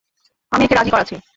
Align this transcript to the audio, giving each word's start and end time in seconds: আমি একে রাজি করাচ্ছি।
আমি 0.51 0.63
একে 0.65 0.75
রাজি 0.75 0.91
করাচ্ছি। 0.91 1.15